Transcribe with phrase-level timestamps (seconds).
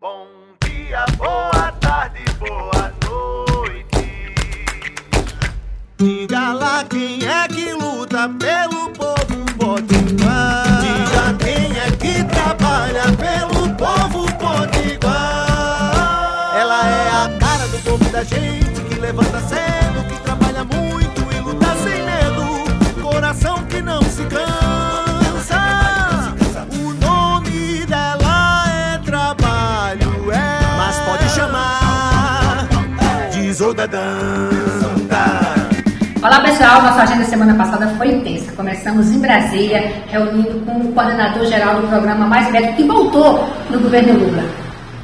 [0.00, 0.26] Bom
[0.62, 4.34] dia, boa tarde, boa noite.
[5.96, 10.80] Diga lá quem é que luta pelo povo potiguar.
[10.80, 15.14] Diga quem é que trabalha pelo povo potiguar.
[16.54, 21.40] Ela é a cara do povo da gente que levanta cedo, que trabalha muito e
[21.40, 22.64] luta sem medo.
[23.00, 24.53] Coração que não se cansa.
[33.64, 35.24] Isolda Danta.
[36.22, 38.52] Olá pessoal, nossa agenda semana passada foi intensa.
[38.52, 43.80] Começamos em Brasília, reunindo com o coordenador geral do programa Mais Médico, que voltou no
[43.80, 44.42] governo Lula,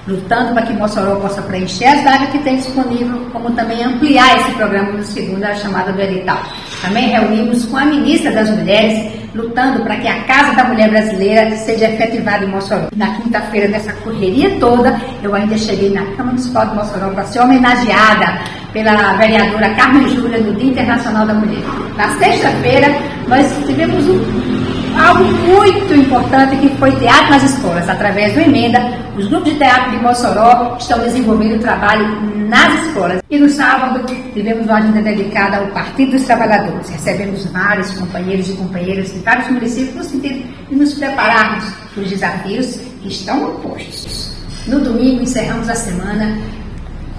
[0.07, 4.53] lutando para que Mossoró possa preencher as vagas que tem disponível, como também ampliar esse
[4.53, 6.41] programa segundo, a chamada do edital.
[6.83, 11.55] Também reunimos com a ministra das Mulheres, lutando para que a Casa da Mulher Brasileira
[11.57, 12.89] seja efetivada em Mossoró.
[12.97, 17.41] Na quinta-feira, dessa correria toda, eu ainda cheguei na Câmara Municipal de Mossoró para ser
[17.41, 18.41] homenageada
[18.73, 21.63] pela vereadora Carmen Júlia no Dia Internacional da Mulher.
[21.97, 22.89] Na sexta-feira,
[23.29, 24.60] nós tivemos um,
[25.01, 27.89] algo muito importante que foi teatro nas escolas.
[27.89, 28.81] Através do emenda,
[29.17, 32.07] os grupos de teatro de Mossoró estão desenvolvendo trabalho
[32.49, 33.23] nas escolas.
[33.31, 36.89] E no sábado, tivemos uma agenda dedicada ao Partido dos Trabalhadores.
[36.91, 41.65] Recebemos vários companheiros e companheiras de vários municípios no sentido de nos prepararmos
[41.95, 44.31] para os desafios que estão postos.
[44.67, 46.37] No domingo, encerramos a semana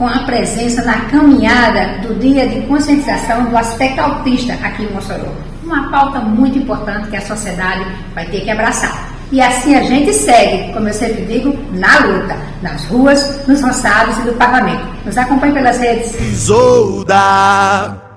[0.02, 5.32] com a presença na caminhada do dia de conscientização do aspecto autista aqui em Mossoró.
[5.64, 7.86] Uma pauta muito importante que a sociedade
[8.16, 9.12] vai ter que abraçar.
[9.32, 14.18] E assim a gente segue, como eu sempre digo, na luta, nas ruas, nos roçados
[14.18, 14.88] e no parlamento.
[15.06, 16.20] Nos acompanhe pelas redes.
[16.20, 18.11] Isolda.